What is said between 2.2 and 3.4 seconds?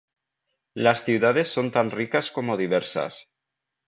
como diversas.